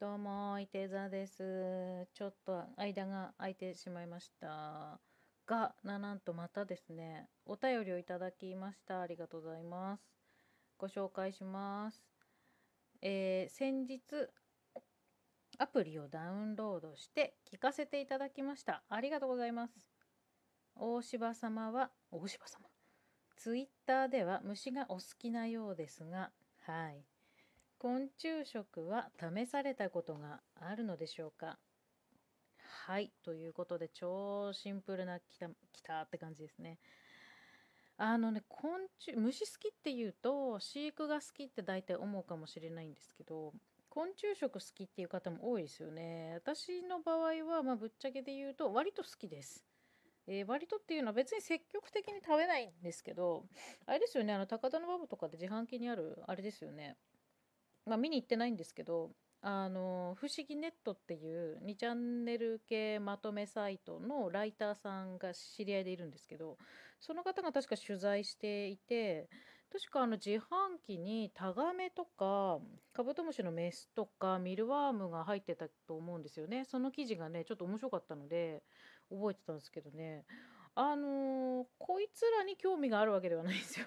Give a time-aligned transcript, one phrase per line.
[0.00, 2.08] どうも、いて座です。
[2.14, 4.98] ちょっと間が空いてしまいました。
[5.46, 9.02] が、な、なんとまたですね、お便りをいただきました。
[9.02, 10.02] ありがとうございます。
[10.78, 12.02] ご紹介します。
[13.02, 14.00] えー先日、
[15.58, 18.82] アプリをダウンロードして聞かせていただきました。
[18.88, 19.86] ありがとうございます。
[20.76, 22.70] 大柴様は、大柴様。
[23.36, 26.30] ツイッターでは虫がお好きなようですが、
[26.60, 27.09] はい。
[27.80, 31.56] 昆虫食は試されたことがあるのでしょうか？
[32.58, 33.10] はい。
[33.24, 36.78] ということで、超シンプルなきた、きたって感じですね。
[37.96, 43.54] あのね、昆虫、虫好きっていうと、飼育が好きって大体思うかもしれないんですけど、
[43.88, 46.34] 昆虫食好きっていう方も多いですよね。
[46.34, 49.64] 私の場合は、まあ、ぶっちゃけで言うと、割と好きです。
[50.26, 53.46] えー割とっていうのは別に積極的に食べないんですけど、
[53.86, 56.98] あれですよね、あの、高田馬場とかで自販機にある、あれですよね。
[57.86, 59.10] まあ、見に行ってないんですけど、
[59.42, 66.58] あの、不思議ネットっていう2チャンネル系まとめサイトのライターさんが知り合いでいるんですけど、
[67.00, 69.28] その方が確か取材していて、
[69.72, 72.58] 確かあの自販機にタガメとか
[72.92, 76.64] カブトムシのメスとかミルワームが入ってたと思うんですよね。
[76.64, 78.64] その記事がね、ちょっと面白かったので
[79.10, 80.24] 覚えてたんですけどね。
[80.74, 83.86] あのーこいつらに興味があるわけではないんですよ。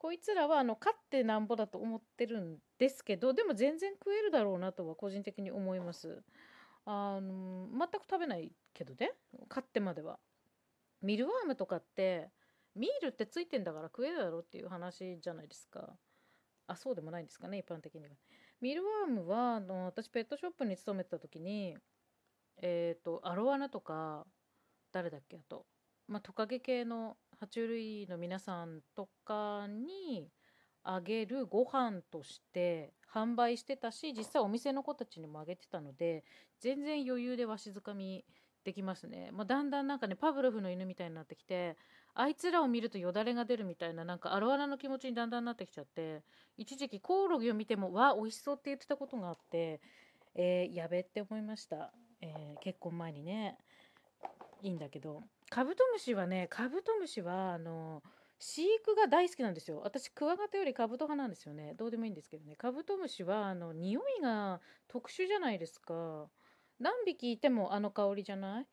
[0.00, 6.22] こいつらはあの飼ってなんぼだと思ってるんですけどでも全然食えるだろうなとは個人的に思います。
[6.86, 9.12] あの全く食べないけどね
[9.50, 10.18] 飼ってまでは。
[11.02, 12.30] ミルワームとかって
[12.74, 15.94] ミールってついてんだから食えるだろうっていう話じゃないですか。
[16.66, 18.16] あそうでもないんですかね一般的には。
[18.62, 21.76] ミルワームはあの私ペットショップに勤めてた時に
[22.62, 24.26] えっ、とアロワナとか
[24.92, 25.66] 誰だっけあと
[26.10, 30.28] まあ、トカゲ系の爬虫類の皆さんとかに
[30.82, 36.24] あげるご飯として販売してたし実際お店の子たちにもあげてたので
[36.60, 38.24] 全然余裕でわしづかみ
[38.64, 41.76] できますね、まあ、だんだんなんかねパブロフの犬みたいになってきて
[42.14, 46.22] あいつらを見るとよだれが出るみたいななんかアロアナの気持ちにだんだんなってきちゃって
[46.58, 49.80] 一時期コオロギを見てもわ美味しそうって言ってたことがあって、
[50.34, 51.90] えーやべって思いました、
[52.20, 53.56] えー結婚前にね。
[54.62, 55.22] いいんだけど。
[55.50, 58.02] カブトムシはねカブトムシはあの
[58.38, 59.82] 飼育が大好きなんですよ。
[59.84, 61.74] 私クワガタよりカブト派なんですよね。
[61.76, 62.56] どうでもいいんですけどね。
[62.56, 66.28] カブトムシはあの匂いが特殊じゃないですか。
[66.78, 68.66] 何匹いてもあの香りじゃない？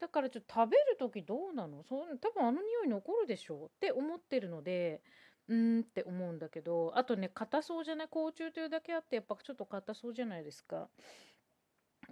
[0.00, 1.82] だからちょっと食べる時どうなの？
[1.82, 5.02] そう多分あの匂い残るでしょうって思ってるので
[5.48, 8.08] うーんって思うんだけどあとね硬そうじゃない？
[8.08, 10.88] 甲虫というだけあってやっぱちょっと硬そうじゃないですか。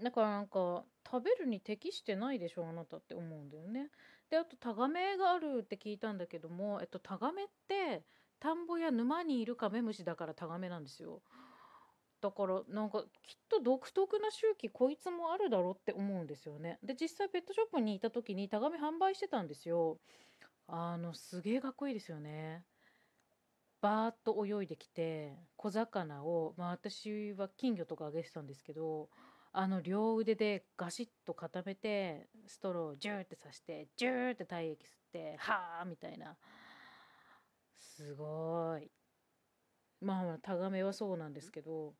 [0.02, 3.90] だからなんか食べるに適してないでしょあなたって思うんだよね。
[4.30, 8.02] であとタガメがあるって聞いたんだけども、えっと、タガメって
[8.40, 11.22] 田んぼや沼にいるカメムシだからタガメなんですよ。
[12.22, 16.78] だからなんかきっと独特な周期こいつもあるだろうって思うんですよね。
[16.82, 19.98] で実際ペットショップにいた時にタガメ販売してたんですよ。
[20.68, 22.64] あのすげえかっこいいですよね。
[23.82, 29.08] バーッと泳いできて小魚を、まあ、私は金魚とかあげてたんですけど
[29.54, 36.36] あの両腕でガシッと固めてストローをジューって刺してジューって体液吸ってはあみたいな。
[37.78, 38.90] すごい。
[40.00, 41.94] まあまあタガメはそうなんですけど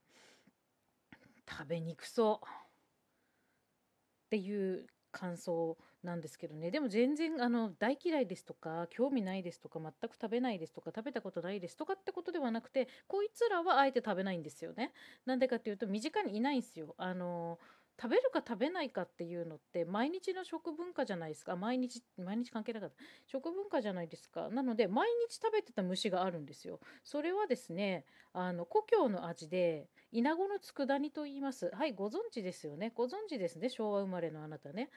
[1.49, 2.47] 食べにくそう。
[2.47, 6.71] っていう感想なんですけどね。
[6.71, 14.93] でも全然あの大嫌いですとか興味ないですとか全く食べないですとか食べたことないですとかってことではなくてこいつらはあえて食べないんですよね。
[15.27, 16.95] なんでかっていうと身近にいないんですよ。
[16.99, 17.59] あの
[18.01, 21.57] 食べるか食べないかっていうのって毎日の食文化じゃないですか。
[21.57, 22.97] 毎日毎日関係なかった。
[23.27, 24.49] 食文化じゃないですか。
[24.51, 26.81] なので毎日食べてた虫があるんですよ。
[27.05, 31.71] それはですねあの故郷の味でイナゴの佃煮と言います。
[31.73, 32.93] はいご存知ですよね。
[32.95, 33.69] ご存知ですね。
[33.71, 34.91] 昭和生まれのあなたね。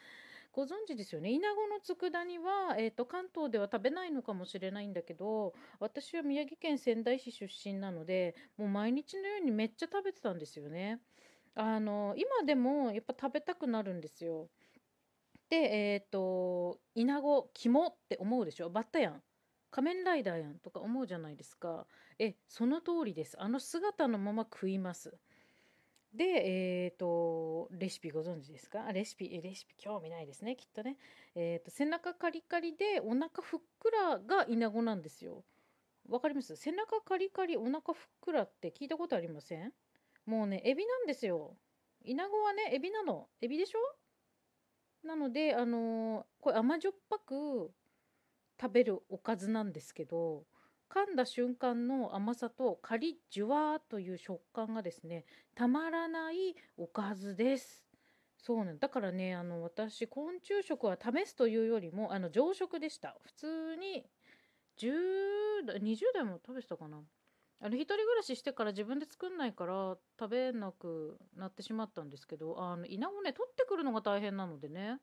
[0.51, 1.31] ご存知ですよね。
[1.31, 10.99] イナゴの佃煮は、えー、と関東では食べないのかもしれないんだけど私は宮城県仙台市出身なのでもう毎日のようにめっちゃ食べてたんですよね。
[11.55, 14.49] あの今でもやっぱ食べたくなるんですよ。
[15.49, 18.69] でえっ、とイナゴ肝って思うでしょ？
[18.69, 19.21] バッタやん
[19.75, 21.85] 仮面ライダーやんとか思うじゃないですか。
[22.17, 23.35] えその通りです。
[23.41, 25.17] あの姿のまま食います。
[26.13, 26.23] で
[26.85, 28.85] えっ、とレシピご存知ですか？
[28.87, 30.95] あレシピレシピ興味ないですねきっとね。
[31.35, 35.43] えっ、と背中カリカリでお腹ふっくらがイナゴなんですよ。
[36.07, 36.55] わかります？
[36.55, 39.73] 背中カリカリお腹ふっくらって聞いたことありません？
[40.25, 41.57] もうね、エビなんですよ。
[42.05, 43.27] イナゴはね、エビなの。
[43.41, 43.79] エビでしょ？
[45.05, 47.71] なので、あのーこれ甘じょっぱく
[48.59, 50.45] 食べるおかずなんですけど、
[50.89, 55.25] 噛んだ瞬間の甘さとカリッジュワーという食感がですね
[55.55, 57.83] たまらないおかずです。
[58.37, 63.17] そうなんだからねあの私昆虫食は試すというよりもあの常食でした。
[63.23, 64.05] 普通に
[64.77, 67.01] 10代20代も食べてたかな。
[67.61, 74.99] あの一人暮らししてから自分で作んないから食べなくなってしまったんですけどあの稲子ね取ってくるのが大変なのでね。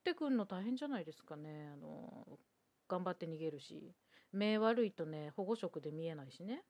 [0.00, 1.70] ってくるの大変じゃないですかね。
[1.72, 2.26] あの
[2.88, 3.94] 頑張って逃げるし。
[4.32, 6.62] 目悪いとね保護色で見えないしね。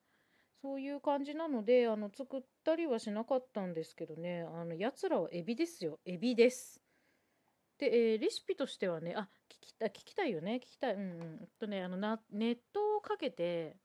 [0.63, 4.47] そういう感じなのであの作ったりはしなかったんですけどね。
[4.55, 5.99] あのやつらはエビですよ。
[6.05, 6.81] エビです。
[7.79, 10.61] で、えー、レシピとしてはねあ聞きた聞きたいよね。
[10.63, 10.95] 聞きたい。
[10.95, 11.49] うんうん。
[11.59, 13.77] とねあのな熱湯をかけて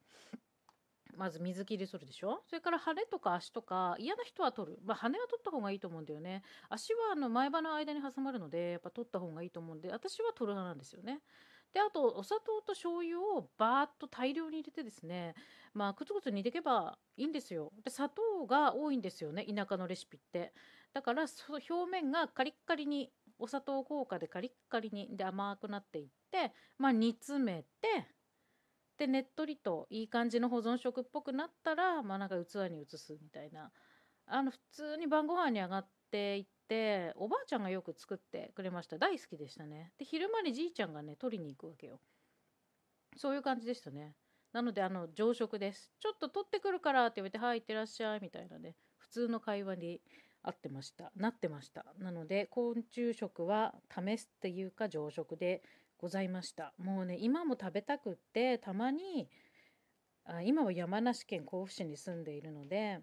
[1.17, 2.41] まず水切りするでしょ？
[2.47, 6.43] それから羽とか足とか嫌な人は取る、まあ、羽は取った方がいいと思うんだよね。
[6.69, 11.21] 足はあの前歯の間に挟まるのでやっぱ取った方がいいと思うんで私は取る派なんですよね。
[11.73, 15.35] であとお砂糖と醤油をバーッと大量に入れてですね
[15.73, 17.71] まあくつくつ煮ていけばいいんですよ。
[17.83, 20.53] で砂糖が多いんですよね田舎のレシピって。
[20.93, 28.07] だからその表面がカリッカリにお砂糖効果でカリッカリにで甘くなっていってまあ煮詰めて
[28.97, 33.71] でねっとりといい感じの保存食っぽくなったらまあなんか器に移すみたいな。
[34.27, 38.97] あの普通に晩ご飯に上がっていっておばあちゃんがよく作ってくれました。
[38.97, 39.93] 大好きでしたね。
[39.99, 41.99] で昼間にじいちゃんがね取りに行くわけよ。
[43.17, 44.15] そういう感じでしたね。
[44.51, 45.91] なのであの常食です。
[45.99, 50.01] ちょっと取ってくるからって言われてはい行ってらっしゃいみたいなね普通の会話に
[50.41, 51.11] 合ってました。
[51.15, 51.85] なってました。
[51.99, 55.61] なので昆虫食は試すっていうか常食で
[56.05, 56.71] ございました。
[56.77, 59.27] もうね今も食べたくってたまに
[60.23, 62.99] あ今は山梨県甲府市に住んでいるので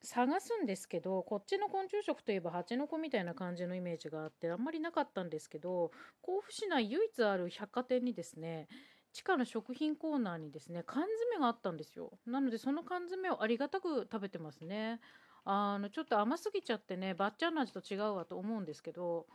[0.00, 5.90] 探すんですけどこっちの昆虫食といえば蜂の子みたいな感じのイメージがあってあんまりなかったんですけど
[6.22, 8.68] 甲府市内唯一ある百貨店にですね
[9.12, 12.12] 地下の食品コーナーにですね缶詰があったんですよ。
[12.26, 15.00] なのでその缶詰をありがたく食べてますね。
[15.44, 19.26] あのちょっと甘すぎちゃってねばっちゃんの味と違うわと思うんですけど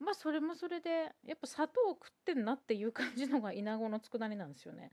[0.00, 4.90] まあそれもそれでやっぱ砂糖を食ってんなっていう感じのがイナゴの佃煮なんですよね。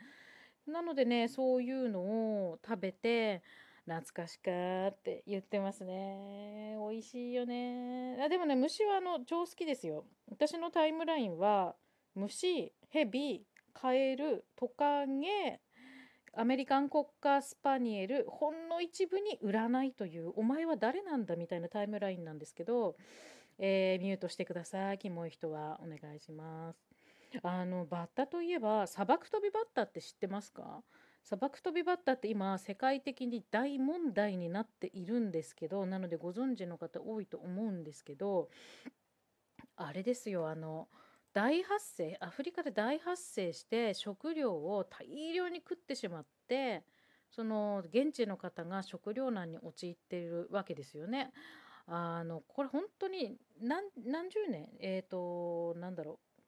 [0.67, 3.41] なのでねそういうのを食べて
[3.85, 4.51] 懐かしか
[4.87, 6.75] って言ってますね。
[6.89, 8.21] 美味しいよね。
[8.21, 10.05] あでもね虫はあの超好きですよ。
[10.29, 11.75] 私のタイムラインは
[12.13, 15.61] 虫ヘビカエルトカゲ
[16.33, 22.95] アメリカンコッカースパニエルほんの一部に占いというお前は誰なんだみたいなタイムラインなんですけど、
[23.59, 24.97] えー、ミュートしてください。
[24.97, 26.79] キモい人はお願いします。
[27.43, 30.81] あのバッタといえば砂漠飛びバッタって知ってますか？
[31.23, 38.49] 砂漠飛びバッタって今世界的に大問題になっているんですけどなのでご存知の方多いと思うんですけど
[39.75, 40.87] あれですよあの
[41.33, 46.85] 大発生アフリカで大発生して食料を大量に食ってしまって
[47.29, 51.33] その現地の方が食糧難に陥っているわけですよね。
[51.87, 53.89] あのこれ本当に何
[54.29, 56.43] 十年えっ、ー、となんだろう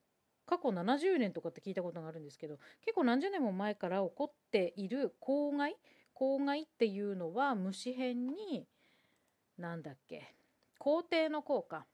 [0.45, 5.75] 過去70年とかって聞いたことがあるんですけど結構何十年も前から起こっている公害
[6.13, 8.67] 公害っていうのは虫編に
[9.57, 10.35] 何だっけ
[10.77, 11.85] 皇帝の効果っ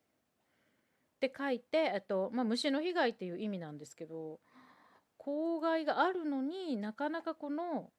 [1.20, 4.40] て書いて、えっとまあ、虫の被害っていう意味なんですけど
[5.18, 7.90] 公害があるのになかなかこの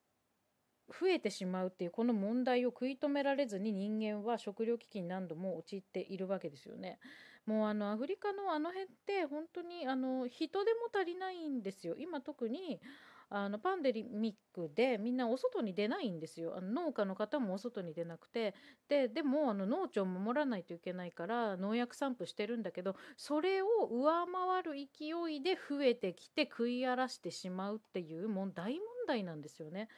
[0.88, 6.98] 増えてしまうっていうこの問題を食い止められずに人間は食糧危機に何度も陥っているわけですよね。
[7.44, 11.94] もうあのアフリカのあの辺って本当にあの人でも足りないんですよ。
[11.98, 12.80] 今特に
[13.28, 16.56] あのパンデミックでみんなお外に出ないんですよ。
[16.56, 18.54] あの農家の方もお外に出なくて
[18.88, 29.88] ででもあの農地を守らないといけないから農薬散布してるんだけどそれを上回る勢いで増えてきて食い荒らしてしまうっていうもう大問題なんですよね。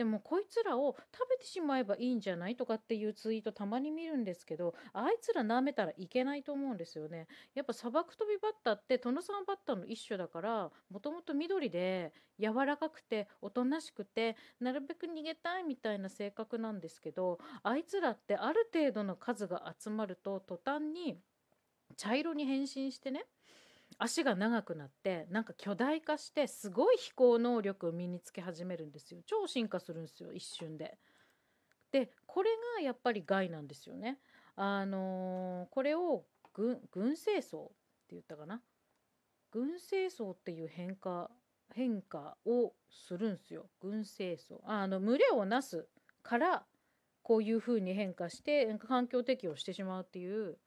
[0.00, 7.26] でもこいつらを食べてしまえばいいんじゃないとかっていうツイートたまに見るんですけどあいつら舐めたらいけないと思うんですよね。
[7.54, 21.18] やっぱ砂漠飛びバッターってトノサンバッタの一種だからもともと緑で柔らかくておとなしくてなるべく逃げたいみたいな性格なんですけどあいつらってある程度の数が集まると途端に
[21.98, 23.26] 茶色に変身してね
[23.98, 30.98] 足が長くなってなんか巨大化してすごい飛行能力を身につけ始めるんですよ超進化するんですよ一瞬で。
[31.92, 34.18] でこれがやっぱり害なんですよね。
[34.56, 37.68] あのー、これを軍軍政層っ
[38.08, 38.62] て言ったかな？
[39.50, 41.30] 軍政層っていう変化
[41.74, 45.86] 変化をするんですよ軍政層あの群れをなす
[46.22, 46.64] から
[47.22, 50.58] こういうふうに変化して環境適応してしまうっていう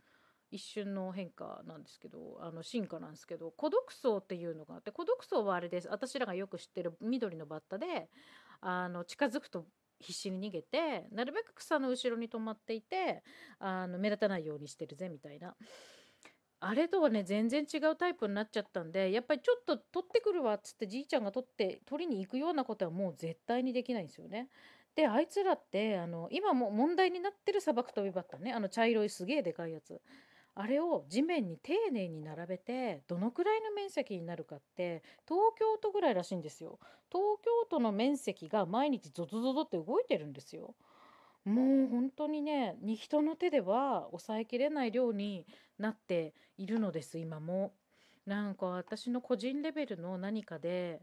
[0.54, 5.88] 一瞬の変化なんですけどあの進化なんですけど孤独層っていうのがあって孤独層はあれです。
[5.90, 8.10] 私らがよく知ってる緑のバッタで
[8.62, 9.66] あの近づくと
[10.00, 13.24] 必死に逃げてなるべく草の後ろに止まっていて
[13.58, 15.56] あの目立たないようにしてるぜみたいな。
[16.60, 24.50] あれとはね全然違うタイプになっちゃったんでやっぱりちょっと取ってくるわっつってじいちゃんが取って取りに行くようなことはもう絶対にできないんですよね。
[24.96, 28.54] であいつらってあの今も問題になってる砂漠飛びバッタね。
[28.54, 30.02] あの茶色いすげえでかいやつ。
[30.56, 36.80] あれを地面に丁寧に並べてどのくらいの面積になるかって東京都ぐらいらしいんですよ。
[37.12, 40.76] 東京都の面積が毎日ゾゾゾゾって動いてるんですよ。
[41.46, 45.46] もう本当にねに人の手では抑えきれない量に
[45.78, 47.74] なっているのです今も。
[48.26, 51.02] なんか私の個人レベルの何かで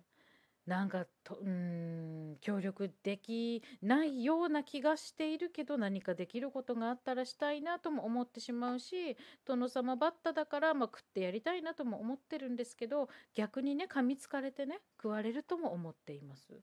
[0.66, 16.60] なんかとうん協力できないような気がしているけど何かできることがあったらしたいなとも思ってしまうし殿様バッタだから、まあ、食ってやりたいなとも思ってるんですけど逆にね噛みつかれてね食われるとも思っています。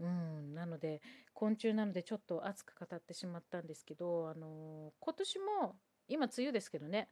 [0.00, 1.02] うんなので
[1.34, 5.76] 昆虫なのでちょっと熱く語ってしまったんですけど、あのー今年も
[6.08, 7.08] 今梅雨ですけどね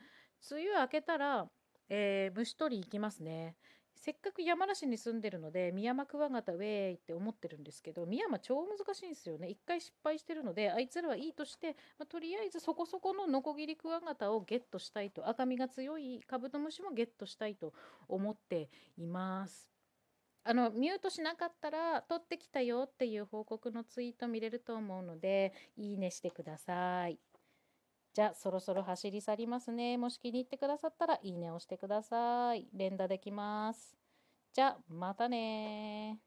[0.50, 1.49] 梅雨明けたら、
[1.88, 3.56] えー虫取り行きますね。
[3.96, 9.48] せっかく山梨に住んでるので、ミヤマクワガタウェーイって思ってるんですけど、ミヤマ超難しいんですよね。
[9.48, 17.72] 一回失敗してるので、あいつらはいいとして、まあとりあえずそこそこのノコギリクワガタをゲットしたいと、赤みが強いカブトムシもゲットしたいと
[18.08, 19.70] 思っています。
[20.48, 27.18] あのミュートしなかったら取ってきたよっていう報告のツイート見れると思うのでいいねしてください。
[28.16, 29.99] じゃあそろそろ走り去りますね。
[29.99, 32.66] もし気に入ってくださったらいいねをしてください。
[32.73, 33.94] 連打できます。
[34.54, 36.25] じゃあまたね